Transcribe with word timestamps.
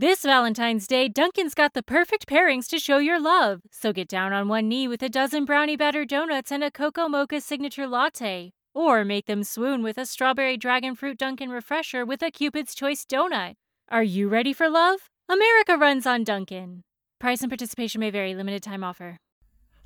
This 0.00 0.22
Valentine's 0.22 0.86
Day, 0.86 1.08
Dunkin's 1.08 1.52
got 1.52 1.74
the 1.74 1.82
perfect 1.82 2.26
pairings 2.26 2.66
to 2.68 2.78
show 2.78 2.96
your 2.96 3.20
love. 3.20 3.60
So 3.70 3.92
get 3.92 4.08
down 4.08 4.32
on 4.32 4.48
one 4.48 4.66
knee 4.66 4.88
with 4.88 5.02
a 5.02 5.10
dozen 5.10 5.44
brownie 5.44 5.76
batter 5.76 6.06
donuts 6.06 6.50
and 6.50 6.64
a 6.64 6.70
cocoa 6.70 7.06
mocha 7.06 7.38
signature 7.42 7.86
latte. 7.86 8.52
Or 8.74 9.04
make 9.04 9.26
them 9.26 9.44
swoon 9.44 9.82
with 9.82 9.98
a 9.98 10.06
strawberry 10.06 10.56
dragon 10.56 10.94
fruit 10.94 11.18
Dunkin' 11.18 11.50
refresher 11.50 12.06
with 12.06 12.22
a 12.22 12.30
Cupid's 12.30 12.74
Choice 12.74 13.04
donut. 13.04 13.56
Are 13.90 14.02
you 14.02 14.30
ready 14.30 14.54
for 14.54 14.70
love? 14.70 15.00
America 15.28 15.76
runs 15.76 16.06
on 16.06 16.24
Dunkin'. 16.24 16.80
Price 17.18 17.42
and 17.42 17.50
participation 17.50 18.00
may 18.00 18.08
vary, 18.08 18.34
limited 18.34 18.62
time 18.62 18.82
offer. 18.82 19.18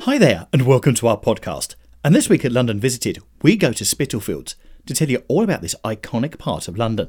Hi 0.02 0.16
there, 0.16 0.46
and 0.52 0.62
welcome 0.62 0.94
to 0.94 1.08
our 1.08 1.18
podcast. 1.18 1.74
And 2.04 2.14
this 2.14 2.28
week 2.28 2.44
at 2.44 2.52
London 2.52 2.78
Visited, 2.78 3.18
we 3.42 3.56
go 3.56 3.72
to 3.72 3.84
Spitalfields 3.84 4.54
to 4.86 4.94
tell 4.94 5.10
you 5.10 5.24
all 5.26 5.42
about 5.42 5.60
this 5.60 5.74
iconic 5.84 6.38
part 6.38 6.68
of 6.68 6.78
London. 6.78 7.08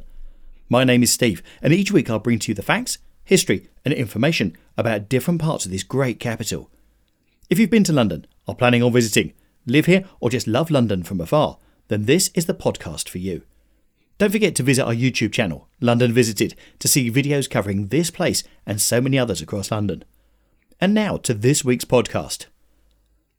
My 0.67 0.83
name 0.83 1.03
is 1.03 1.11
Steve, 1.11 1.43
and 1.61 1.71
each 1.71 1.91
week 1.91 2.09
I'll 2.09 2.17
bring 2.17 2.39
to 2.39 2.51
you 2.51 2.55
the 2.55 2.63
facts, 2.63 2.97
history, 3.23 3.69
and 3.83 3.93
information 3.93 4.57
about 4.77 5.07
different 5.07 5.39
parts 5.39 5.65
of 5.65 5.71
this 5.71 5.83
great 5.83 6.19
capital. 6.19 6.71
If 7.51 7.59
you've 7.59 7.69
been 7.69 7.83
to 7.83 7.93
London, 7.93 8.25
are 8.47 8.55
planning 8.55 8.81
on 8.81 8.91
visiting, 8.91 9.33
live 9.67 9.85
here, 9.85 10.05
or 10.19 10.31
just 10.31 10.47
love 10.47 10.71
London 10.71 11.03
from 11.03 11.21
afar, 11.21 11.59
then 11.87 12.05
this 12.05 12.31
is 12.33 12.47
the 12.47 12.55
podcast 12.55 13.07
for 13.09 13.19
you. 13.19 13.43
Don't 14.17 14.31
forget 14.31 14.55
to 14.55 14.63
visit 14.63 14.85
our 14.85 14.95
YouTube 14.95 15.31
channel, 15.31 15.67
London 15.79 16.11
Visited, 16.11 16.55
to 16.79 16.87
see 16.87 17.11
videos 17.11 17.47
covering 17.47 17.89
this 17.89 18.09
place 18.09 18.43
and 18.65 18.81
so 18.81 18.99
many 18.99 19.19
others 19.19 19.41
across 19.41 19.69
London. 19.69 20.03
And 20.81 20.95
now 20.95 21.17
to 21.17 21.35
this 21.35 21.63
week's 21.63 21.85
podcast. 21.85 22.47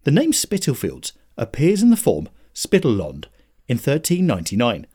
The 0.04 0.12
name 0.12 0.32
Spitalfields 0.32 1.12
appears 1.36 1.82
in 1.82 1.90
the 1.90 1.96
form 1.96 2.28
Spitalland 2.54 3.24
in 3.66 3.78
1399 3.78 4.86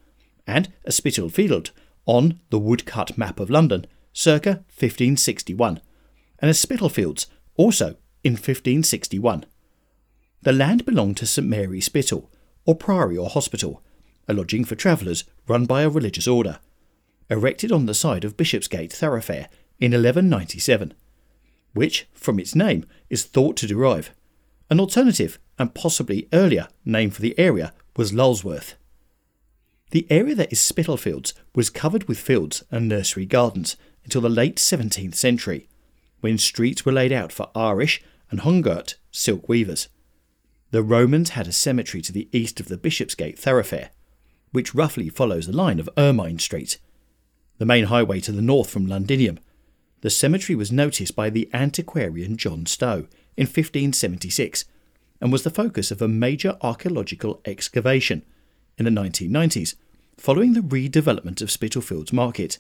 and 0.48 0.72
a 0.86 0.92
Spitalfield 0.94 1.72
on 2.06 2.40
the 2.50 2.60
woodcut 2.60 3.18
map 3.18 3.40
of 3.40 3.50
London 3.50 3.86
circa 4.14 4.64
1561, 4.68 5.80
and 6.40 6.50
as 6.50 6.60
Spitalfields 6.60 7.28
also 7.56 7.98
in 8.24 8.34
1561. 8.34 9.46
The 10.42 10.52
land 10.52 10.86
belonged 10.86 11.18
to 11.18 11.26
St 11.26 11.48
Mary 11.48 11.82
Spital, 11.82 12.30
or 12.66 12.76
priory 12.76 13.18
or 13.18 13.30
hospital, 13.30 13.84
a 14.28 14.34
lodging 14.34 14.66
for 14.66 14.76
travellers 14.76 15.24
run 15.48 15.66
by 15.66 15.82
a 15.82 15.90
religious 15.90 16.28
order, 16.28 16.60
erected 17.30 17.72
on 17.72 17.86
the 17.86 17.94
side 17.94 18.24
of 18.24 18.38
Bishopsgate 18.38 18.92
thoroughfare 18.92 19.48
in 19.80 19.92
1197, 19.92 20.94
which, 21.74 22.08
from 22.14 22.40
its 22.40 22.56
name, 22.56 22.86
is 23.10 23.24
thought 23.24 23.56
to 23.58 23.68
derive. 23.68 24.12
An 24.70 24.80
alternative 24.80 25.40
and 25.58 25.74
possibly 25.74 26.28
earlier 26.34 26.68
name 26.86 27.10
for 27.10 27.22
the 27.22 27.38
area 27.38 27.74
was 27.96 28.14
Lolsworth. 28.14 28.76
The 29.92 30.08
area 30.10 30.36
that 30.36 30.52
is 30.54 30.60
Spitalfields 30.60 31.34
was 31.54 31.70
covered 31.70 32.08
with 32.08 32.18
fields 32.18 32.64
and 32.72 32.88
nursery 32.88 33.26
gardens 33.26 33.76
until 34.06 34.22
the 34.22 34.30
late 34.30 34.56
17th 34.56 35.16
century, 35.16 35.68
when 36.22 36.38
streets 36.38 36.86
were 36.86 36.94
laid 36.94 37.12
out 37.12 37.34
for 37.34 37.52
Irish 37.54 38.02
and 38.30 38.42
Huguenot 38.42 38.96
silk 39.12 39.50
weavers. 39.50 39.90
The 40.72 40.82
Romans 40.82 41.32
had 41.32 41.48
a 41.48 41.52
cemetery 41.52 42.02
to 42.04 42.14
the 42.14 42.30
east 42.32 42.62
of 42.62 42.70
the 42.70 42.78
Bishopsgate 42.78 43.38
thoroughfare, 43.38 43.90
which 44.52 44.74
roughly 44.74 45.10
follows 45.10 45.48
the 45.48 45.56
line 45.56 45.80
of 45.80 45.90
Ermine 45.98 46.40
Street, 46.40 46.78
the 47.58 47.66
main 47.66 47.86
highway 47.86 48.22
to 48.22 48.32
the 48.32 48.42
north 48.42 48.70
from 48.70 48.88
Londinium. 48.88 49.40
The 50.00 50.10
cemetery 50.10 50.56
was 50.56 50.72
noticed 50.72 51.18
by 51.18 51.30
the 51.30 51.50
antiquarian 51.54 52.38
John 52.38 52.66
Stow 52.66 53.08
in 53.36 53.46
1576 53.46 54.64
and 55.20 55.34
was 55.34 55.44
the 55.44 55.50
focus 55.50 55.92
of 55.92 56.02
a 56.02 56.08
major 56.08 56.58
archaeological 56.62 57.42
excavation 57.44 58.24
in 58.78 58.86
the 58.86 58.92
1990s, 58.92 59.76
following 60.18 60.54
the 60.54 60.62
redevelopment 60.62 61.42
of 61.42 61.52
Spitalfields 61.52 62.14
Market. 62.14 62.60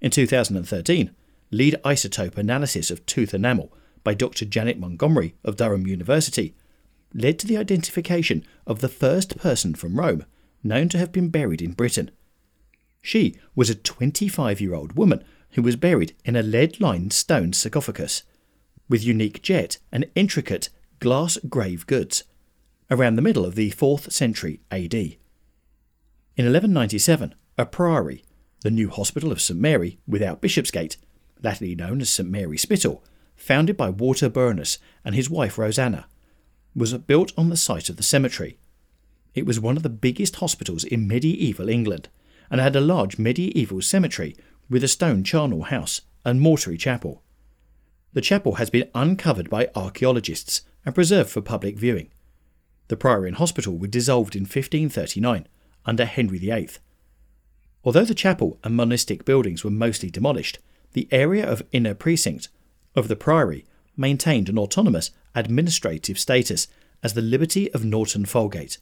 In 0.00 0.10
2013, 0.10 1.10
lead 1.50 1.76
isotope 1.84 2.36
analysis 2.36 2.90
of 2.90 3.04
tooth 3.06 3.34
enamel 3.34 3.72
by 4.04 4.14
Dr. 4.14 4.44
Janet 4.44 4.78
Montgomery 4.78 5.34
of 5.44 5.56
Durham 5.56 5.86
University 5.86 6.54
led 7.14 7.38
to 7.38 7.46
the 7.46 7.56
identification 7.56 8.44
of 8.66 8.80
the 8.80 8.88
first 8.88 9.38
person 9.38 9.74
from 9.74 9.98
Rome 9.98 10.24
known 10.62 10.88
to 10.90 10.98
have 10.98 11.12
been 11.12 11.28
buried 11.28 11.62
in 11.62 11.72
Britain. 11.72 12.10
She 13.02 13.36
was 13.54 13.70
a 13.70 13.74
25 13.74 14.60
year 14.60 14.74
old 14.74 14.96
woman 14.96 15.24
who 15.52 15.62
was 15.62 15.76
buried 15.76 16.14
in 16.24 16.36
a 16.36 16.42
lead 16.42 16.80
lined 16.80 17.12
stone 17.12 17.52
sarcophagus 17.52 18.22
with 18.88 19.04
unique 19.04 19.42
jet 19.42 19.78
and 19.90 20.10
intricate 20.14 20.68
glass 20.98 21.38
grave 21.48 21.86
goods 21.86 22.24
around 22.90 23.16
the 23.16 23.22
middle 23.22 23.44
of 23.44 23.54
the 23.54 23.70
4th 23.72 24.12
century 24.12 24.60
AD. 24.70 25.16
In 26.36 26.44
1197, 26.44 27.34
a 27.56 27.64
priory, 27.64 28.22
the 28.60 28.70
new 28.70 28.90
hospital 28.90 29.32
of 29.32 29.40
St 29.40 29.58
Mary 29.58 29.98
without 30.06 30.42
Bishopsgate, 30.42 30.98
latterly 31.42 31.74
known 31.74 32.02
as 32.02 32.10
St 32.10 32.28
Mary 32.28 32.58
Spital, 32.58 33.02
founded 33.36 33.74
by 33.74 33.88
Walter 33.88 34.28
Brunus 34.28 34.76
and 35.02 35.14
his 35.14 35.30
wife 35.30 35.56
Rosanna, 35.56 36.06
was 36.74 36.92
built 36.92 37.32
on 37.38 37.48
the 37.48 37.56
site 37.56 37.88
of 37.88 37.96
the 37.96 38.02
cemetery. 38.02 38.58
It 39.34 39.46
was 39.46 39.58
one 39.58 39.78
of 39.78 39.82
the 39.82 39.88
biggest 39.88 40.36
hospitals 40.36 40.84
in 40.84 41.08
medieval 41.08 41.70
England 41.70 42.10
and 42.50 42.60
had 42.60 42.76
a 42.76 42.82
large 42.82 43.18
medieval 43.18 43.80
cemetery 43.80 44.36
with 44.68 44.84
a 44.84 44.88
stone 44.88 45.24
charnel 45.24 45.62
house 45.62 46.02
and 46.22 46.38
mortuary 46.38 46.76
chapel. 46.76 47.22
The 48.12 48.20
chapel 48.20 48.56
has 48.56 48.68
been 48.68 48.90
uncovered 48.94 49.48
by 49.48 49.70
archaeologists 49.74 50.66
and 50.84 50.94
preserved 50.94 51.30
for 51.30 51.40
public 51.40 51.78
viewing. 51.78 52.10
The 52.88 52.96
priory 52.98 53.28
and 53.28 53.38
hospital 53.38 53.78
were 53.78 53.86
dissolved 53.86 54.36
in 54.36 54.42
1539 54.42 55.48
under 55.86 56.04
Henry 56.04 56.38
VIII. 56.38 56.70
Although 57.84 58.04
the 58.04 58.14
chapel 58.14 58.58
and 58.64 58.74
monastic 58.74 59.24
buildings 59.24 59.64
were 59.64 59.70
mostly 59.70 60.10
demolished, 60.10 60.58
the 60.92 61.08
area 61.10 61.48
of 61.48 61.62
inner 61.72 61.94
precinct 61.94 62.48
of 62.94 63.08
the 63.08 63.16
priory 63.16 63.64
maintained 63.96 64.48
an 64.48 64.58
autonomous 64.58 65.10
administrative 65.34 66.18
status 66.18 66.66
as 67.02 67.14
the 67.14 67.22
Liberty 67.22 67.72
of 67.72 67.84
Norton 67.84 68.24
Folgate. 68.24 68.78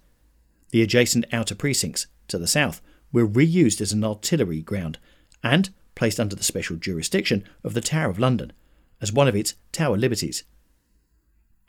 The 0.70 0.82
adjacent 0.82 1.26
outer 1.32 1.54
precincts 1.54 2.06
to 2.28 2.38
the 2.38 2.46
south 2.46 2.80
were 3.12 3.28
reused 3.28 3.80
as 3.80 3.92
an 3.92 4.02
artillery 4.02 4.60
ground 4.60 4.98
and 5.42 5.70
placed 5.94 6.18
under 6.18 6.34
the 6.34 6.42
special 6.42 6.76
jurisdiction 6.76 7.44
of 7.62 7.74
the 7.74 7.80
Tower 7.80 8.10
of 8.10 8.18
London 8.18 8.52
as 9.00 9.12
one 9.12 9.28
of 9.28 9.36
its 9.36 9.54
Tower 9.70 9.96
Liberties. 9.96 10.44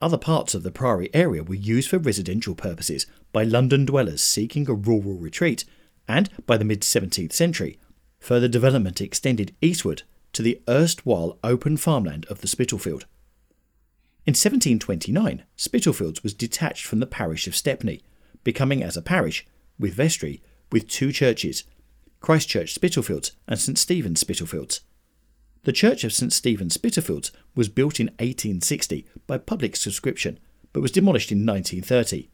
Other 0.02 0.18
parts 0.18 0.54
of 0.54 0.64
the 0.64 0.72
Priory 0.72 1.10
area 1.14 1.44
were 1.44 1.56
used 1.56 1.90
for 1.90 1.98
residential 1.98 2.56
purposes 2.56 3.06
by 3.32 3.44
London 3.44 3.86
dwellers 3.86 4.22
seeking 4.22 4.70
a 4.70 4.74
rural 4.74 5.18
retreat, 5.18 5.64
and 6.08 6.30
by 6.46 6.58
the 6.58 6.66
mid 6.66 6.82
17th 6.82 7.34
century, 7.34 7.80
further 8.20 8.48
development 8.48 9.02
extended 9.02 9.56
eastward 9.62 10.04
to 10.34 10.42
the 10.42 10.62
erstwhile 10.68 11.40
open 11.44 11.78
farmland 11.78 12.26
of 12.26 12.42
the 12.42 12.48
Spitalfield. 12.48 13.06
In 14.26 14.32
1729, 14.32 15.44
Spitalfields 15.56 16.24
was 16.24 16.34
detached 16.34 16.86
from 16.86 17.00
the 17.00 17.06
parish 17.06 17.48
of 17.48 17.56
Stepney, 17.56 18.02
becoming 18.44 18.84
as 18.84 18.98
a 18.98 19.02
parish, 19.02 19.46
with 19.80 19.94
vestry, 19.94 20.42
with 20.72 20.90
two 20.90 21.12
churches, 21.12 21.64
Christchurch 22.20 22.74
Spitalfields 22.74 23.34
and 23.48 23.60
St 23.60 23.78
Stephen's 23.78 24.20
Spitalfields. 24.20 24.82
The 25.66 25.74
Church 25.74 26.04
of 26.04 26.14
St 26.14 26.32
Stephen 26.32 26.70
Spitalfields 26.70 27.32
was 27.56 27.70
built 27.70 28.00
in 28.00 28.10
1860 28.20 29.04
by 29.26 29.40
public 29.40 29.76
subscription, 29.76 30.40
but 30.72 30.82
was 30.82 30.92
demolished 30.92 31.32
in 31.32 31.40
1930. 31.44 32.30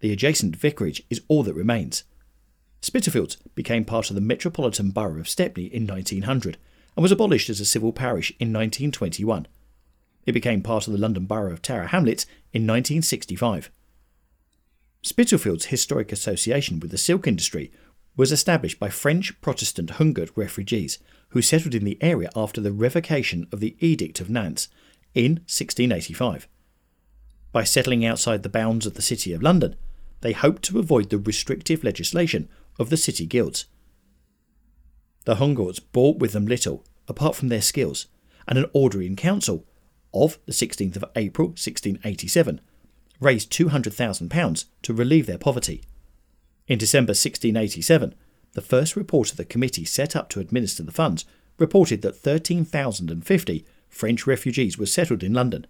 The 0.00 0.12
adjacent 0.12 0.56
vicarage 0.56 1.02
is 1.08 1.22
all 1.26 1.42
that 1.44 1.54
remains. 1.54 2.04
Spitalfields 2.82 3.38
became 3.54 3.86
part 3.86 4.10
of 4.10 4.14
the 4.14 4.20
Metropolitan 4.20 4.90
Borough 4.90 5.20
of 5.20 5.28
Stepney 5.28 5.74
in 5.74 5.86
1900 5.86 6.58
and 6.96 7.02
was 7.02 7.10
abolished 7.10 7.48
as 7.48 7.60
a 7.60 7.64
civil 7.64 7.94
parish 7.94 8.28
in 8.32 8.48
1921. 8.48 9.46
It 10.26 10.32
became 10.32 10.60
part 10.60 10.86
of 10.86 10.92
the 10.92 10.98
London 10.98 11.24
Borough 11.24 11.54
of 11.54 11.62
Tower 11.62 11.86
Hamlets 11.86 12.24
in 12.52 12.66
1965. 12.66 13.70
Spitalfields' 15.00 15.66
historic 15.66 16.12
association 16.12 16.78
with 16.78 16.90
the 16.90 16.98
silk 16.98 17.26
industry 17.26 17.72
was 18.20 18.30
established 18.30 18.78
by 18.78 18.90
French 18.90 19.40
Protestant 19.40 19.92
Huguenot 19.92 20.36
refugees 20.36 20.98
who 21.30 21.40
settled 21.40 21.74
in 21.74 21.86
the 21.86 21.96
area 22.02 22.28
after 22.36 22.60
the 22.60 22.70
revocation 22.70 23.48
of 23.50 23.60
the 23.60 23.78
Edict 23.80 24.20
of 24.20 24.28
Nantes 24.28 24.68
in 25.14 25.36
1685. 25.48 26.46
By 27.50 27.64
settling 27.64 28.04
outside 28.04 28.42
the 28.42 28.50
bounds 28.50 28.84
of 28.84 28.92
the 28.92 29.00
City 29.00 29.32
of 29.32 29.42
London, 29.42 29.74
they 30.20 30.32
hoped 30.32 30.62
to 30.64 30.78
avoid 30.78 31.08
the 31.08 31.16
restrictive 31.16 31.82
legislation 31.82 32.46
of 32.78 32.90
the 32.90 32.98
city 32.98 33.24
guilds. 33.24 33.64
The 35.24 35.36
Huguenots 35.36 35.80
brought 35.80 36.18
with 36.18 36.32
them 36.32 36.44
little 36.44 36.84
apart 37.08 37.36
from 37.36 37.48
their 37.48 37.62
skills, 37.62 38.06
and 38.46 38.58
an 38.58 38.66
order 38.74 39.00
in 39.00 39.16
council 39.16 39.64
of 40.12 40.38
the 40.44 40.52
16th 40.52 40.96
of 40.96 41.06
April 41.16 41.48
1687 41.48 42.60
raised 43.18 43.50
£200,000 43.50 44.64
to 44.82 44.92
relieve 44.92 45.24
their 45.24 45.38
poverty. 45.38 45.84
In 46.70 46.78
December 46.78 47.10
1687, 47.10 48.14
the 48.52 48.62
first 48.62 48.94
report 48.94 49.32
of 49.32 49.36
the 49.36 49.44
committee 49.44 49.84
set 49.84 50.14
up 50.14 50.28
to 50.28 50.38
administer 50.38 50.84
the 50.84 50.92
funds 50.92 51.24
reported 51.58 52.00
that 52.02 52.14
13,050 52.14 53.66
French 53.88 54.24
refugees 54.24 54.78
were 54.78 54.86
settled 54.86 55.24
in 55.24 55.34
London, 55.34 55.66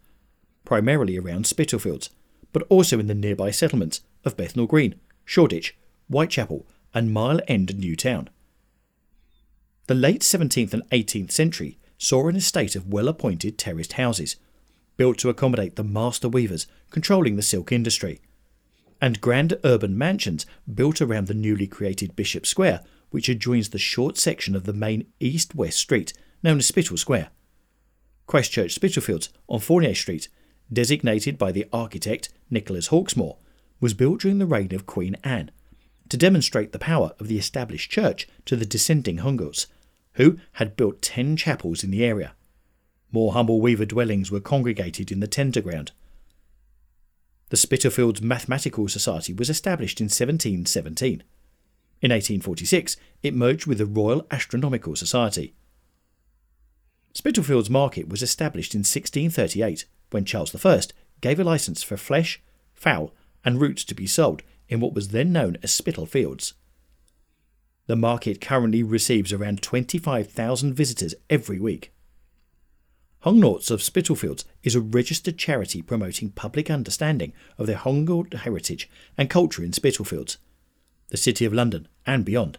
primarily 0.66 1.16
around 1.16 1.46
Spitalfields, 1.46 2.10
but 2.52 2.64
also 2.68 2.98
in 2.98 3.06
the 3.06 3.14
nearby 3.14 3.50
settlements 3.50 4.02
of 4.26 4.36
Bethnal 4.36 4.66
Green, 4.66 4.94
Shoreditch, 5.24 5.74
Whitechapel, 6.08 6.66
and 6.92 7.14
Mile 7.14 7.40
End 7.48 7.78
New 7.78 7.96
Town. 7.96 8.28
The 9.86 9.94
late 9.94 10.20
17th 10.20 10.74
and 10.74 10.86
18th 10.90 11.30
century 11.30 11.78
saw 11.96 12.28
an 12.28 12.36
estate 12.36 12.76
of 12.76 12.92
well 12.92 13.08
appointed 13.08 13.56
terraced 13.56 13.94
houses, 13.94 14.36
built 14.98 15.16
to 15.20 15.30
accommodate 15.30 15.76
the 15.76 15.82
master 15.82 16.28
weavers 16.28 16.66
controlling 16.90 17.36
the 17.36 17.42
silk 17.42 17.72
industry, 17.72 18.20
and 19.00 19.20
grand 19.20 19.58
urban 19.64 19.96
mansions 19.96 20.46
built 20.72 21.00
around 21.00 21.26
the 21.26 21.34
newly 21.34 21.66
created 21.66 22.16
Bishop 22.16 22.46
Square, 22.46 22.80
which 23.10 23.28
adjoins 23.28 23.70
the 23.70 23.78
short 23.78 24.18
section 24.18 24.54
of 24.54 24.64
the 24.64 24.72
main 24.72 25.06
east 25.18 25.54
west 25.54 25.78
street 25.78 26.12
known 26.42 26.58
as 26.58 26.66
Spital 26.66 26.96
Square. 26.96 27.30
Christchurch 28.26 28.74
Spitalfields 28.74 29.30
on 29.48 29.60
Fournier 29.60 29.94
Street, 29.94 30.28
designated 30.72 31.36
by 31.36 31.50
the 31.50 31.66
architect 31.72 32.28
Nicholas 32.48 32.88
Hawksmoor, 32.88 33.36
was 33.80 33.94
built 33.94 34.20
during 34.20 34.38
the 34.38 34.46
reign 34.46 34.74
of 34.74 34.86
Queen 34.86 35.16
Anne 35.24 35.50
to 36.08 36.16
demonstrate 36.16 36.72
the 36.72 36.78
power 36.78 37.12
of 37.18 37.28
the 37.28 37.38
established 37.38 37.90
church 37.90 38.28
to 38.44 38.56
the 38.56 38.66
dissenting 38.66 39.18
Huguenots, 39.18 39.66
who 40.14 40.38
had 40.52 40.76
built 40.76 41.02
ten 41.02 41.36
chapels 41.36 41.82
in 41.82 41.90
the 41.90 42.04
area. 42.04 42.34
More 43.12 43.32
humble 43.32 43.60
weaver 43.60 43.86
dwellings 43.86 44.30
were 44.30 44.40
congregated 44.40 45.10
in 45.10 45.20
the 45.20 45.28
Tenter 45.28 45.60
Ground. 45.60 45.92
The 47.50 47.56
Spitalfields 47.56 48.22
Mathematical 48.22 48.86
Society 48.86 49.32
was 49.32 49.50
established 49.50 50.00
in 50.00 50.04
1717. 50.04 51.24
In 52.00 52.12
1846, 52.12 52.96
it 53.24 53.34
merged 53.34 53.66
with 53.66 53.78
the 53.78 53.86
Royal 53.86 54.24
Astronomical 54.30 54.94
Society. 54.94 55.54
Spitalfields 57.12 57.68
Market 57.68 58.08
was 58.08 58.22
established 58.22 58.72
in 58.72 58.80
1638 58.80 59.84
when 60.12 60.24
Charles 60.24 60.64
I 60.64 60.80
gave 61.20 61.40
a 61.40 61.44
licence 61.44 61.82
for 61.82 61.96
flesh, 61.96 62.40
fowl, 62.72 63.12
and 63.44 63.60
roots 63.60 63.82
to 63.84 63.96
be 63.96 64.06
sold 64.06 64.44
in 64.68 64.78
what 64.78 64.94
was 64.94 65.08
then 65.08 65.32
known 65.32 65.58
as 65.60 65.72
Spitalfields. 65.72 66.54
The 67.88 67.96
market 67.96 68.40
currently 68.40 68.84
receives 68.84 69.32
around 69.32 69.60
25,000 69.60 70.72
visitors 70.72 71.16
every 71.28 71.58
week. 71.58 71.92
Huguenots 73.22 73.70
of 73.70 73.82
Spitalfields 73.82 74.46
is 74.62 74.74
a 74.74 74.80
registered 74.80 75.36
charity 75.36 75.82
promoting 75.82 76.30
public 76.30 76.70
understanding 76.70 77.34
of 77.58 77.66
their 77.66 77.76
Huguenot 77.76 78.32
heritage 78.32 78.88
and 79.18 79.28
culture 79.28 79.62
in 79.62 79.74
Spitalfields, 79.74 80.38
the 81.08 81.18
City 81.18 81.44
of 81.44 81.52
London, 81.52 81.86
and 82.06 82.24
beyond. 82.24 82.58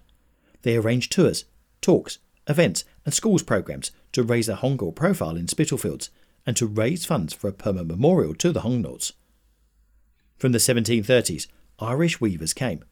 They 0.62 0.78
arrange 0.78 1.10
tours, 1.10 1.46
talks, 1.82 2.20
events, 2.48 2.86
and 3.06 3.14
schools 3.14 3.42
programs 3.42 3.90
to 4.12 4.22
raise 4.22 4.46
the 4.46 4.58
Huguenot 4.58 4.96
profile 4.96 5.36
in 5.36 5.48
Spitalfields 5.48 6.12
and 6.46 6.56
to 6.58 6.68
raise 6.68 7.06
funds 7.06 7.34
for 7.34 7.48
a 7.48 7.54
permanent 7.54 7.88
memorial 7.88 8.36
to 8.36 8.52
the 8.52 8.62
Huguenots. 8.62 9.14
From 10.38 10.52
the 10.52 10.60
1730s, 10.60 11.48
Irish 11.80 12.22
weavers 12.22 12.54
came, 12.54 12.84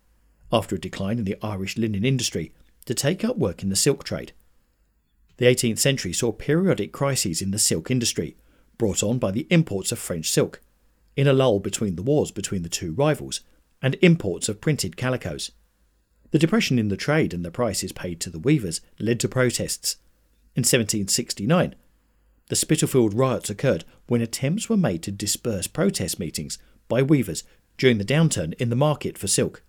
after 0.52 0.76
a 0.76 0.80
decline 0.80 1.20
in 1.20 1.26
the 1.26 1.38
Irish 1.44 1.78
linen 1.78 2.04
industry, 2.04 2.52
to 2.86 2.96
take 2.96 3.24
up 3.24 3.38
work 3.38 3.62
in 3.62 3.70
the 3.70 3.76
silk 3.76 4.04
trade. 4.04 4.34
The 5.40 5.46
18th 5.46 5.80
century 5.80 6.12
saw 6.12 6.34
periodic 6.34 6.92
crises 6.92 7.42
in 7.42 7.52
the 7.52 7.60
silk 7.60 7.90
industry, 7.90 8.36
brought 8.78 9.02
on 9.02 9.20
by 9.20 9.32
the 9.32 9.48
imports 9.50 9.94
of 9.94 9.98
French 9.98 10.30
silk, 10.30 10.60
in 11.16 11.28
a 11.28 11.34
lull 11.34 11.62
between 11.62 11.96
the 11.96 12.04
wars 12.04 12.30
between 12.30 12.64
the 12.64 12.68
two 12.68 12.92
rivals, 12.92 13.40
and 13.82 13.96
imports 14.02 14.50
of 14.50 14.60
printed 14.60 14.98
calicoes. 14.98 15.52
The 16.32 16.40
depression 16.40 16.78
in 16.78 16.90
the 16.90 16.98
trade 16.98 17.34
and 17.34 17.46
the 17.46 17.52
prices 17.52 17.94
paid 17.94 18.20
to 18.20 18.30
the 18.30 18.38
weavers 18.38 18.82
led 19.00 19.18
to 19.22 19.30
protests. 19.30 19.96
In 20.58 20.64
1769, 20.64 21.74
the 22.50 22.56
Spitalfield 22.58 23.14
riots 23.14 23.50
occurred 23.50 23.86
when 24.08 24.20
attempts 24.20 24.68
were 24.68 24.76
made 24.76 25.02
to 25.04 25.12
disperse 25.12 25.68
protest 25.68 26.20
meetings 26.20 26.58
by 26.90 27.02
weavers 27.02 27.46
during 27.78 27.98
the 27.98 28.04
downturn 28.04 28.56
in 28.56 28.70
the 28.70 28.76
market 28.76 29.18
for 29.18 29.28
silk. 29.28 29.64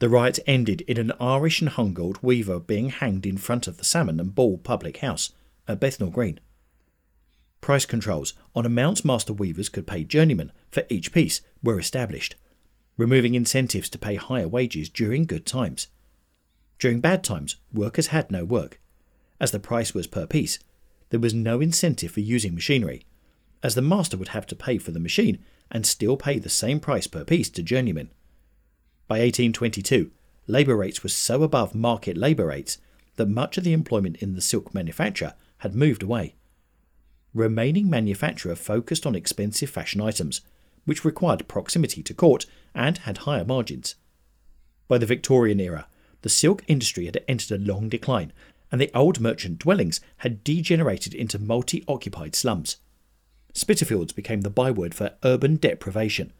The 0.00 0.08
riot 0.08 0.40
ended 0.46 0.80
in 0.82 0.98
an 0.98 1.12
Irish 1.20 1.60
and 1.60 1.70
Huguenot 1.70 2.22
weaver 2.22 2.58
being 2.58 2.90
hanged 2.90 3.26
in 3.26 3.36
front 3.36 3.66
of 3.66 3.76
the 3.76 3.84
Salmon 3.84 4.18
and 4.18 4.34
Ball 4.34 4.58
public 4.58 4.98
house 4.98 5.32
at 5.68 5.80
Bethnal 5.80 6.10
Green. 6.10 6.40
Price 7.60 7.86
controls 7.86 8.34
on 8.54 8.66
amounts 8.66 9.04
master 9.04 9.32
weavers 9.32 9.68
could 9.68 9.86
pay 9.86 10.04
journeymen 10.04 10.52
for 10.70 10.84
each 10.90 11.12
piece 11.12 11.40
were 11.62 11.78
established, 11.78 12.34
removing 12.96 13.34
incentives 13.34 13.88
to 13.88 13.98
pay 13.98 14.16
higher 14.16 14.48
wages 14.48 14.88
during 14.88 15.24
good 15.24 15.46
times. 15.46 15.88
During 16.78 17.00
bad 17.00 17.24
times, 17.24 17.56
workers 17.72 18.08
had 18.08 18.30
no 18.30 18.44
work. 18.44 18.80
As 19.40 19.52
the 19.52 19.60
price 19.60 19.94
was 19.94 20.06
per 20.06 20.26
piece, 20.26 20.58
there 21.10 21.20
was 21.20 21.32
no 21.32 21.60
incentive 21.60 22.10
for 22.10 22.20
using 22.20 22.54
machinery, 22.54 23.06
as 23.62 23.74
the 23.74 23.82
master 23.82 24.16
would 24.16 24.28
have 24.28 24.46
to 24.48 24.56
pay 24.56 24.76
for 24.76 24.90
the 24.90 25.00
machine 25.00 25.38
and 25.70 25.86
still 25.86 26.16
pay 26.16 26.38
the 26.38 26.50
same 26.50 26.80
price 26.80 27.06
per 27.06 27.24
piece 27.24 27.48
to 27.50 27.62
journeymen. 27.62 28.10
By 29.06 29.16
1822, 29.16 30.10
labour 30.46 30.76
rates 30.76 31.02
were 31.02 31.10
so 31.10 31.42
above 31.42 31.74
market 31.74 32.16
labour 32.16 32.46
rates 32.46 32.78
that 33.16 33.28
much 33.28 33.58
of 33.58 33.64
the 33.64 33.72
employment 33.72 34.16
in 34.16 34.34
the 34.34 34.40
silk 34.40 34.74
manufacture 34.74 35.34
had 35.58 35.74
moved 35.74 36.02
away. 36.02 36.34
Remaining 37.34 37.90
manufacturer 37.90 38.54
focused 38.54 39.06
on 39.06 39.14
expensive 39.14 39.68
fashion 39.70 40.00
items, 40.00 40.40
which 40.84 41.04
required 41.04 41.48
proximity 41.48 42.02
to 42.02 42.14
court 42.14 42.46
and 42.74 42.98
had 42.98 43.18
higher 43.18 43.44
margins. 43.44 43.94
By 44.88 44.98
the 44.98 45.06
Victorian 45.06 45.60
era, 45.60 45.86
the 46.22 46.28
silk 46.28 46.62
industry 46.66 47.06
had 47.06 47.22
entered 47.28 47.60
a 47.60 47.64
long 47.64 47.88
decline, 47.88 48.32
and 48.72 48.80
the 48.80 48.90
old 48.94 49.20
merchant 49.20 49.58
dwellings 49.58 50.00
had 50.18 50.42
degenerated 50.42 51.14
into 51.14 51.38
multi 51.38 51.84
occupied 51.86 52.34
slums. 52.34 52.78
Spitalfields 53.52 54.12
became 54.12 54.40
the 54.40 54.50
byword 54.50 54.94
for 54.94 55.14
urban 55.22 55.56
deprivation, 55.56 56.32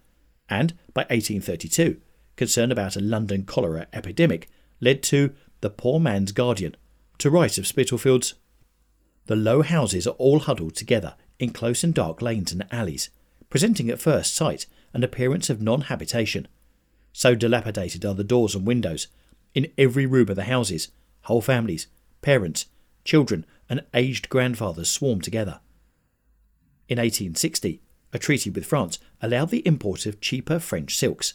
and 0.49 0.73
by 0.93 1.03
1832, 1.03 2.01
concern 2.37 2.73
about 2.73 2.97
a 2.97 3.01
London 3.01 3.45
cholera 3.45 3.87
epidemic 3.93 4.49
led 4.81 5.03
to 5.05 5.35
The 5.61 5.71
Poor 5.71 6.01
Man's 6.01 6.33
Guardian 6.33 6.77
to 7.19 7.31
write 7.31 7.59
of 7.59 7.67
Spitalfields. 7.67 8.35
The 9.27 9.37
low 9.37 9.63
houses 9.63 10.07
are 10.07 10.17
all 10.19 10.41
huddled 10.41 10.75
together 10.75 11.15
in 11.39 11.51
close 11.51 11.83
and 11.85 11.95
dark 11.95 12.21
lanes 12.21 12.53
and 12.53 12.67
alleys, 12.71 13.11
presenting 13.51 13.89
at 13.89 14.01
first 14.01 14.35
sight 14.35 14.67
an 14.93 15.03
appearance 15.03 15.51
of 15.51 15.63
non 15.63 15.83
habitation. 15.83 16.49
So 17.13 17.35
dilapidated 17.35 18.05
are 18.05 18.15
the 18.15 18.25
doors 18.25 18.55
and 18.55 18.67
windows. 18.67 19.09
In 19.55 19.71
every 19.79 20.05
room 20.05 20.29
of 20.29 20.37
the 20.37 20.45
houses, 20.45 20.89
whole 21.23 21.41
families, 21.41 21.87
parents, 22.23 22.67
children, 23.05 23.47
and 23.69 23.85
aged 23.95 24.29
grandfathers 24.29 24.91
swarm 24.91 25.21
together. 25.21 25.61
In 26.89 26.99
1860, 26.99 27.81
a 28.13 28.19
treaty 28.19 28.51
with 28.51 28.67
France 28.67 28.99
allowed 29.23 29.51
the 29.51 29.67
import 29.67 30.07
of 30.07 30.21
cheaper 30.21 30.59
French 30.59 30.97
silks, 30.97 31.35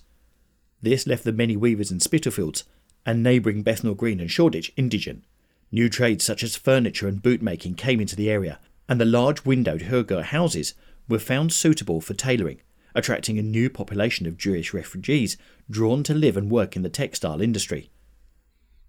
this 0.81 1.07
left 1.07 1.23
the 1.23 1.31
many 1.31 1.55
weavers 1.55 1.91
in 1.91 1.99
Spitalfields 1.99 2.63
and 3.05 3.23
neighbouring 3.23 3.63
Bethnal 3.63 3.95
Green 3.95 4.19
and 4.19 4.29
Shoreditch 4.29 4.71
indigent. 4.77 5.23
New 5.71 5.89
trades 5.89 6.25
such 6.25 6.43
as 6.43 6.55
furniture 6.55 7.07
and 7.07 7.21
bootmaking 7.21 7.77
came 7.77 7.99
into 7.99 8.15
the 8.15 8.29
area, 8.29 8.59
and 8.87 8.99
the 8.99 9.05
large 9.05 9.45
windowed 9.45 9.83
Hurga 9.83 10.23
houses 10.23 10.73
were 11.07 11.19
found 11.19 11.53
suitable 11.53 12.01
for 12.01 12.13
tailoring, 12.13 12.61
attracting 12.95 13.37
a 13.37 13.43
new 13.43 13.69
population 13.69 14.25
of 14.25 14.37
Jewish 14.37 14.73
refugees 14.73 15.37
drawn 15.69 16.03
to 16.03 16.13
live 16.13 16.37
and 16.37 16.49
work 16.49 16.75
in 16.75 16.81
the 16.81 16.89
textile 16.89 17.41
industry. 17.41 17.89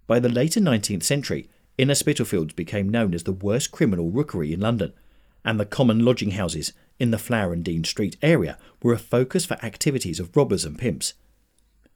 By 0.07 0.19
the 0.19 0.29
later 0.29 0.59
19th 0.59 1.03
century, 1.03 1.49
Inner 1.77 1.95
Spitalfields 1.95 2.53
became 2.53 2.89
known 2.89 3.13
as 3.13 3.23
the 3.23 3.31
worst 3.31 3.71
criminal 3.71 4.09
rookery 4.09 4.53
in 4.53 4.59
London, 4.59 4.93
and 5.45 5.59
the 5.59 5.65
common 5.65 6.03
lodging 6.03 6.31
houses 6.31 6.73
in 6.99 7.11
the 7.11 7.17
Flower 7.17 7.53
and 7.53 7.63
Dean 7.63 7.83
Street 7.83 8.17
area 8.21 8.57
were 8.83 8.93
a 8.93 8.99
focus 8.99 9.45
for 9.45 9.63
activities 9.63 10.19
of 10.19 10.35
robbers 10.35 10.65
and 10.65 10.77
pimps. 10.77 11.13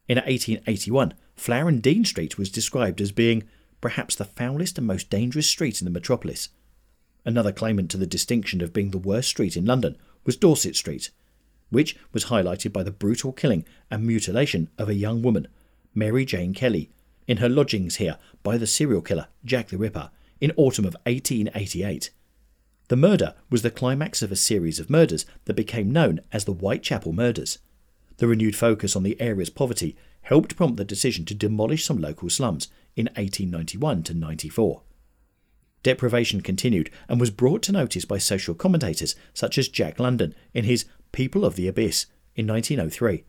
In 0.08 0.18
1881, 0.18 1.14
Flower 1.34 1.68
and 1.68 1.82
Dean 1.82 2.04
Street 2.04 2.38
was 2.38 2.50
described 2.50 3.00
as 3.00 3.12
being 3.12 3.44
perhaps 3.80 4.14
the 4.14 4.24
foulest 4.24 4.78
and 4.78 4.86
most 4.86 5.10
dangerous 5.10 5.48
street 5.48 5.80
in 5.80 5.84
the 5.84 5.90
metropolis. 5.90 6.48
Another 7.24 7.52
claimant 7.52 7.90
to 7.90 7.96
the 7.96 8.06
distinction 8.06 8.60
of 8.60 8.72
being 8.72 8.90
the 8.90 8.98
worst 8.98 9.28
street 9.28 9.56
in 9.56 9.64
London 9.64 9.96
was 10.24 10.36
Dorset 10.36 10.76
Street, 10.76 11.10
which 11.70 11.96
was 12.12 12.26
highlighted 12.26 12.72
by 12.72 12.82
the 12.82 12.92
brutal 12.92 13.32
killing 13.32 13.64
and 13.90 14.06
mutilation 14.06 14.70
of 14.78 14.88
a 14.88 14.94
young 14.94 15.22
woman, 15.22 15.48
Mary 15.94 16.24
Jane 16.24 16.54
Kelly, 16.54 16.90
in 17.26 17.38
her 17.38 17.48
lodgings 17.48 17.96
here 17.96 18.18
by 18.42 18.56
the 18.56 18.66
serial 18.66 19.02
killer 19.02 19.26
Jack 19.44 19.68
the 19.68 19.78
Ripper 19.78 20.10
in 20.40 20.52
autumn 20.56 20.84
of 20.84 20.94
1888. 21.04 22.10
The 22.88 22.96
murder 22.96 23.34
was 23.50 23.62
the 23.62 23.70
climax 23.70 24.22
of 24.22 24.30
a 24.30 24.36
series 24.36 24.78
of 24.78 24.88
murders 24.88 25.26
that 25.46 25.54
became 25.54 25.90
known 25.90 26.20
as 26.30 26.44
the 26.44 26.52
Whitechapel 26.52 27.12
murders. 27.12 27.58
The 28.18 28.26
renewed 28.26 28.56
focus 28.56 28.96
on 28.96 29.02
the 29.02 29.20
area's 29.20 29.50
poverty 29.50 29.96
helped 30.22 30.56
prompt 30.56 30.76
the 30.76 30.84
decision 30.84 31.24
to 31.26 31.34
demolish 31.34 31.84
some 31.84 31.98
local 31.98 32.30
slums 32.30 32.68
in 32.96 33.06
1891 33.16 34.02
to 34.04 34.14
94. 34.14 34.82
deprivation 35.82 36.40
continued 36.40 36.90
and 37.08 37.20
was 37.20 37.30
brought 37.30 37.62
to 37.62 37.70
notice 37.70 38.04
by 38.04 38.18
social 38.18 38.54
commentators 38.56 39.14
such 39.32 39.56
as 39.56 39.68
Jack 39.68 40.00
London 40.00 40.34
in 40.52 40.64
his 40.64 40.84
People 41.12 41.44
of 41.44 41.54
the 41.54 41.68
Abyss 41.68 42.06
in 42.34 42.46
1903. 42.46 43.22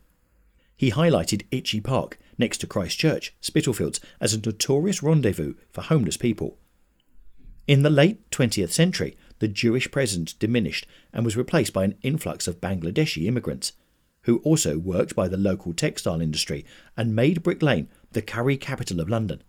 He 0.76 0.92
highlighted 0.92 1.46
Itchy 1.52 1.80
Park 1.80 2.18
next 2.38 2.58
to 2.60 2.68
Christchurch, 2.68 3.36
Spitalfields, 3.42 4.00
as 4.20 4.34
a 4.34 4.42
notorious 4.42 5.04
rendezvous 5.04 5.54
for 5.70 5.82
homeless 5.82 6.18
people. 6.18 6.58
In 7.68 7.84
the 7.84 7.90
late 7.90 8.30
20th 8.32 8.72
century, 8.72 9.16
the 9.40 9.48
Jewish 9.48 9.92
presence 9.92 10.34
diminished 10.34 10.88
and 11.14 11.24
was 11.24 11.38
replaced 11.38 11.74
by 11.74 11.84
an 11.84 11.96
influx 12.02 12.48
of 12.48 12.60
Bangladeshi 12.62 13.28
immigrants, 13.28 13.74
who 14.28 14.40
also 14.40 14.78
worked 14.78 15.16
by 15.16 15.28
the 15.30 15.38
local 15.38 15.74
textile 15.74 16.20
industry 16.20 16.66
and 16.98 17.16
made 17.16 17.42
Brick 17.42 17.64
Lane 17.64 17.88
the 18.12 18.22
curry 18.22 18.58
capital 18.58 19.00
of 19.00 19.10
London. 19.10 19.42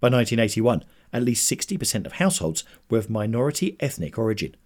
By 0.00 0.08
1981, 0.08 0.84
at 1.12 1.22
least 1.22 1.50
60% 1.50 2.04
of 2.04 2.14
households 2.14 2.64
were 2.90 2.98
of 2.98 3.08
minority 3.08 3.76
ethnic 3.78 4.18
origin. 4.18 4.56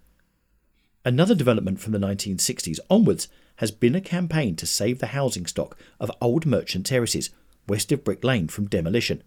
Another 1.05 1.35
development 1.35 1.79
from 1.79 1.93
the 1.93 1.99
1960s 1.99 2.79
onwards 2.89 3.27
has 3.57 3.69
been 3.69 3.93
a 3.93 4.01
campaign 4.01 4.55
to 4.55 4.65
save 4.65 4.97
the 4.97 5.07
housing 5.07 5.45
stock 5.45 5.77
of 5.99 6.11
old 6.19 6.47
merchant 6.47 6.87
terraces 6.87 7.29
west 7.67 7.91
of 7.91 8.03
Brick 8.03 8.23
Lane 8.23 8.47
from 8.47 8.65
demolition. 8.65 9.21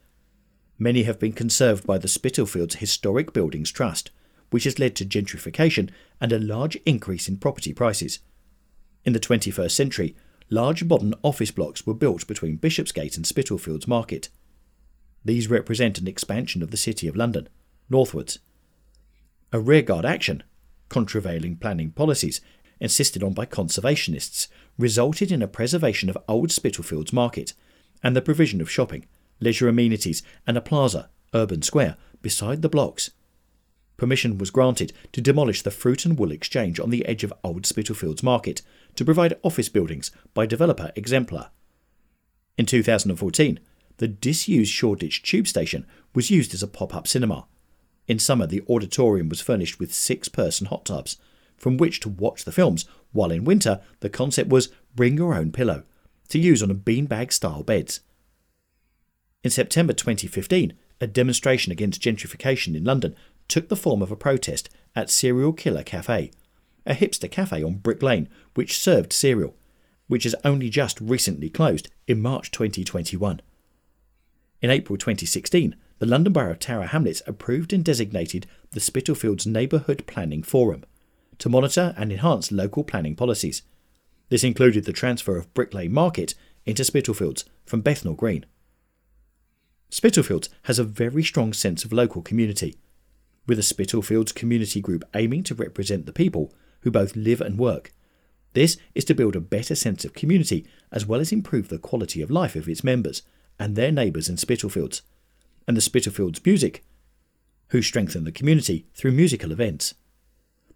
Many 0.76 1.04
have 1.04 1.20
been 1.20 1.34
conserved 1.34 1.86
by 1.86 1.98
the 1.98 2.08
Spitalfields 2.08 2.76
Historic 2.76 3.32
Buildings 3.32 3.70
Trust, 3.70 4.10
which 4.50 4.64
has 4.64 4.80
led 4.80 4.96
to 4.96 5.04
gentrification 5.04 5.88
and 6.20 6.32
a 6.32 6.40
large 6.40 6.74
increase 6.84 7.28
in 7.28 7.36
property 7.36 7.72
prices. 7.72 8.18
In 9.04 9.12
the 9.12 9.20
21st 9.20 9.70
century, 9.70 10.14
large 10.50 10.84
modern 10.84 11.14
office 11.22 11.50
blocks 11.50 11.86
were 11.86 11.94
built 11.94 12.26
between 12.26 12.56
Bishopsgate 12.56 13.16
and 13.16 13.26
Spitalfields 13.26 13.88
Market. 13.88 14.28
These 15.24 15.48
represent 15.48 15.98
an 15.98 16.08
expansion 16.08 16.62
of 16.62 16.70
the 16.70 16.76
City 16.76 17.08
of 17.08 17.16
London, 17.16 17.48
northwards. 17.88 18.38
A 19.52 19.60
rearguard 19.60 20.04
action, 20.04 20.42
contravailing 20.88 21.56
planning 21.56 21.92
policies 21.92 22.40
insisted 22.80 23.22
on 23.22 23.32
by 23.32 23.46
conservationists, 23.46 24.48
resulted 24.78 25.30
in 25.30 25.42
a 25.42 25.48
preservation 25.48 26.08
of 26.08 26.18
Old 26.28 26.50
Spitalfields 26.50 27.12
Market 27.12 27.52
and 28.02 28.16
the 28.16 28.22
provision 28.22 28.60
of 28.60 28.70
shopping, 28.70 29.06
leisure 29.40 29.68
amenities, 29.68 30.22
and 30.46 30.56
a 30.56 30.62
plaza, 30.62 31.10
urban 31.34 31.62
square, 31.62 31.96
beside 32.22 32.62
the 32.62 32.68
blocks. 32.68 33.10
Permission 33.96 34.38
was 34.38 34.50
granted 34.50 34.94
to 35.12 35.20
demolish 35.20 35.62
the 35.62 35.70
Fruit 35.70 36.06
and 36.06 36.18
Wool 36.18 36.32
Exchange 36.32 36.80
on 36.80 36.88
the 36.88 37.04
edge 37.04 37.22
of 37.22 37.34
Old 37.44 37.66
Spitalfields 37.66 38.22
Market 38.22 38.62
to 38.96 39.04
provide 39.04 39.38
office 39.42 39.68
buildings 39.68 40.10
by 40.34 40.46
developer 40.46 40.92
Exemplar. 40.96 41.50
In 42.58 42.66
2014, 42.66 43.60
the 43.98 44.08
disused 44.08 44.72
Shoreditch 44.72 45.22
tube 45.22 45.46
station 45.46 45.86
was 46.14 46.30
used 46.30 46.54
as 46.54 46.62
a 46.62 46.68
pop 46.68 46.94
up 46.94 47.06
cinema. 47.06 47.46
In 48.06 48.18
summer, 48.18 48.46
the 48.46 48.62
auditorium 48.68 49.28
was 49.28 49.40
furnished 49.40 49.78
with 49.78 49.94
six 49.94 50.28
person 50.28 50.66
hot 50.66 50.84
tubs, 50.84 51.16
from 51.56 51.76
which 51.76 52.00
to 52.00 52.08
watch 52.08 52.44
the 52.44 52.52
films, 52.52 52.86
while 53.12 53.30
in 53.30 53.44
winter, 53.44 53.80
the 54.00 54.08
concept 54.08 54.50
was 54.50 54.70
bring 54.94 55.16
your 55.16 55.34
own 55.34 55.52
pillow, 55.52 55.84
to 56.28 56.38
use 56.38 56.62
on 56.62 56.70
a 56.70 56.74
beanbag 56.74 57.32
style 57.32 57.62
beds. 57.62 58.00
In 59.44 59.50
September 59.50 59.92
2015, 59.92 60.72
a 61.00 61.06
demonstration 61.06 61.72
against 61.72 62.02
gentrification 62.02 62.74
in 62.74 62.84
London 62.84 63.14
took 63.48 63.68
the 63.68 63.76
form 63.76 64.02
of 64.02 64.10
a 64.10 64.16
protest 64.16 64.68
at 64.94 65.10
Cereal 65.10 65.52
Killer 65.52 65.82
Cafe, 65.82 66.30
a 66.86 66.94
hipster 66.94 67.30
cafe 67.30 67.62
on 67.62 67.74
Brick 67.74 68.02
Lane 68.02 68.28
which 68.54 68.78
served 68.78 69.12
cereal, 69.12 69.56
which 70.08 70.24
has 70.24 70.34
only 70.44 70.68
just 70.68 71.00
recently 71.00 71.48
closed 71.48 71.88
in 72.06 72.20
March 72.20 72.50
2021. 72.50 73.40
In 74.60 74.70
April 74.70 74.96
2016, 74.96 75.76
the 76.00 76.06
London 76.06 76.32
Borough 76.32 76.52
of 76.52 76.58
Tower 76.58 76.86
Hamlets 76.86 77.22
approved 77.26 77.72
and 77.72 77.84
designated 77.84 78.46
the 78.72 78.80
Spitalfields 78.80 79.46
Neighbourhood 79.46 80.06
Planning 80.06 80.42
Forum 80.42 80.84
to 81.38 81.48
monitor 81.48 81.94
and 81.96 82.12
enhance 82.12 82.52
local 82.52 82.84
planning 82.84 83.16
policies. 83.16 83.62
This 84.28 84.44
included 84.44 84.84
the 84.84 84.92
transfer 84.92 85.36
of 85.36 85.52
Brick 85.54 85.74
Lane 85.74 85.92
Market 85.92 86.34
into 86.66 86.84
Spitalfields 86.84 87.44
from 87.66 87.80
Bethnal 87.80 88.14
Green. 88.14 88.46
Spitalfields 89.90 90.48
has 90.64 90.78
a 90.78 90.84
very 90.84 91.24
strong 91.24 91.52
sense 91.52 91.84
of 91.84 91.92
local 91.92 92.22
community, 92.22 92.76
with 93.46 93.58
the 93.58 93.62
Spitalfields 93.62 94.32
Community 94.32 94.80
Group 94.80 95.04
aiming 95.14 95.42
to 95.44 95.54
represent 95.54 96.06
the 96.06 96.12
people 96.12 96.52
who 96.80 96.90
both 96.90 97.16
live 97.16 97.40
and 97.40 97.58
work. 97.58 97.92
This 98.52 98.76
is 98.94 99.04
to 99.06 99.14
build 99.14 99.36
a 99.36 99.40
better 99.40 99.74
sense 99.74 100.04
of 100.04 100.14
community 100.14 100.66
as 100.90 101.06
well 101.06 101.20
as 101.20 101.32
improve 101.32 101.68
the 101.68 101.78
quality 101.78 102.20
of 102.20 102.30
life 102.30 102.56
of 102.56 102.68
its 102.68 102.82
members 102.82 103.22
and 103.58 103.76
their 103.76 103.92
neighbours 103.92 104.28
in 104.28 104.36
Spitalfields, 104.36 105.02
and 105.68 105.76
the 105.76 105.82
Spitalfields 105.82 106.44
Music, 106.44 106.82
who 107.68 107.82
strengthen 107.82 108.24
the 108.24 108.32
community 108.32 108.86
through 108.94 109.12
musical 109.12 109.52
events. 109.52 109.94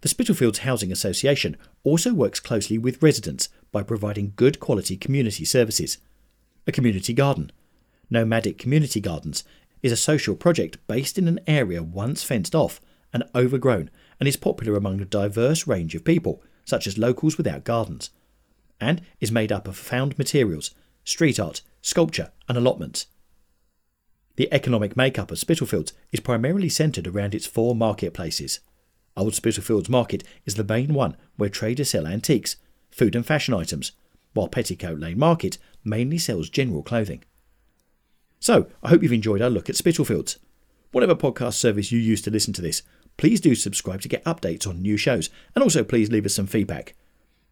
The 0.02 0.08
Spitalfields 0.08 0.58
Housing 0.58 0.92
Association 0.92 1.56
also 1.82 2.12
works 2.12 2.38
closely 2.38 2.76
with 2.76 3.02
residents 3.02 3.48
by 3.72 3.82
providing 3.82 4.34
good 4.36 4.60
quality 4.60 4.96
community 4.96 5.44
services. 5.44 5.98
A 6.66 6.72
community 6.72 7.14
garden, 7.14 7.50
Nomadic 8.10 8.58
Community 8.58 9.00
Gardens, 9.00 9.44
is 9.82 9.92
a 9.92 9.96
social 9.96 10.36
project 10.36 10.76
based 10.86 11.18
in 11.18 11.26
an 11.26 11.40
area 11.46 11.82
once 11.82 12.22
fenced 12.22 12.54
off 12.54 12.80
and 13.12 13.24
overgrown 13.34 13.90
and 14.18 14.28
is 14.28 14.36
popular 14.36 14.76
among 14.76 15.00
a 15.00 15.04
diverse 15.04 15.66
range 15.66 15.94
of 15.94 16.04
people, 16.04 16.42
such 16.64 16.86
as 16.86 16.98
locals 16.98 17.36
without 17.36 17.64
gardens, 17.64 18.10
and 18.80 19.02
is 19.20 19.32
made 19.32 19.52
up 19.52 19.68
of 19.68 19.76
found 19.76 20.18
materials, 20.18 20.70
street 21.04 21.38
art, 21.38 21.62
sculpture, 21.82 22.32
and 22.48 22.56
allotments. 22.56 23.06
The 24.36 24.52
economic 24.52 24.96
makeup 24.96 25.30
of 25.30 25.38
Spitalfields 25.38 25.92
is 26.10 26.20
primarily 26.20 26.68
centred 26.68 27.06
around 27.06 27.34
its 27.34 27.46
four 27.46 27.74
marketplaces. 27.74 28.60
Old 29.16 29.34
Spitalfields 29.34 29.88
Market 29.88 30.24
is 30.44 30.56
the 30.56 30.64
main 30.64 30.92
one 30.92 31.16
where 31.36 31.48
traders 31.48 31.90
sell 31.90 32.06
antiques, 32.06 32.56
food 32.90 33.14
and 33.14 33.24
fashion 33.24 33.54
items, 33.54 33.92
while 34.32 34.48
Petticoat 34.48 34.98
Lane 34.98 35.18
Market 35.18 35.58
mainly 35.84 36.18
sells 36.18 36.50
general 36.50 36.82
clothing. 36.82 37.22
So, 38.40 38.66
I 38.82 38.88
hope 38.88 39.02
you've 39.02 39.12
enjoyed 39.12 39.40
our 39.40 39.50
look 39.50 39.70
at 39.70 39.76
Spitalfields. 39.76 40.38
Whatever 40.90 41.14
podcast 41.14 41.54
service 41.54 41.92
you 41.92 41.98
use 41.98 42.20
to 42.22 42.30
listen 42.30 42.52
to 42.54 42.62
this, 42.62 42.82
please 43.16 43.40
do 43.40 43.54
subscribe 43.54 44.00
to 44.02 44.08
get 44.08 44.24
updates 44.24 44.66
on 44.66 44.82
new 44.82 44.96
shows, 44.96 45.30
and 45.54 45.62
also 45.62 45.84
please 45.84 46.10
leave 46.10 46.26
us 46.26 46.34
some 46.34 46.46
feedback. 46.46 46.94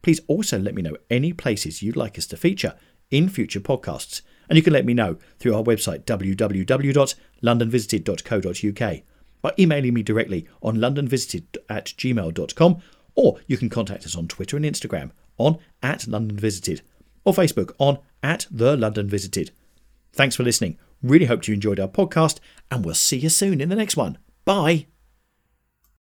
Please 0.03 0.21
also 0.27 0.59
let 0.59 0.75
me 0.75 0.83
know 0.83 0.97
any 1.11 1.33
places 1.33 1.83
you'd 1.83 1.97
like 1.97 2.19
us 2.19 2.27
to 2.27 2.37
feature 2.37 2.75
in 3.11 3.29
future 3.29 3.61
podcasts, 3.61 4.23
and 4.49 4.57
you 4.57 4.63
can 4.63 4.73
let 4.73 4.85
me 4.85 4.95
know 4.95 5.17
through 5.39 5.55
our 5.55 5.63
website 5.63 6.05
www.londonvisited.co.uk 6.05 9.03
by 9.43 9.53
emailing 9.59 9.95
me 9.95 10.03
directly 10.03 10.49
on 10.63 10.77
londonvisited 10.77 11.45
at 11.69 11.87
gmail.com, 11.87 12.83
or 13.15 13.39
you 13.47 13.57
can 13.57 13.69
contact 13.69 14.07
us 14.07 14.17
on 14.17 14.29
Twitter 14.29 14.57
and 14.57 14.65
Instagram 14.65 15.11
on 15.39 15.59
at 15.83 16.01
londonvisited, 16.01 16.81
or 17.25 17.33
Facebook 17.33 17.73
on 17.79 17.99
at 18.23 18.47
The 18.51 18.77
London 18.77 19.09
Visited. 19.09 19.51
Thanks 20.13 20.37
for 20.37 20.43
listening. 20.43 20.79
Really 21.03 21.27
hope 21.27 21.49
you 21.49 21.55
enjoyed 21.55 21.81
our 21.81 21.89
podcast, 21.89 22.39
and 22.71 22.85
we'll 22.85 22.95
see 22.95 23.19
you 23.19 23.29
soon 23.29 23.61
in 23.61 23.69
the 23.69 23.77
next 23.77 23.97
one. 23.97 24.19
Bye. 24.45 24.87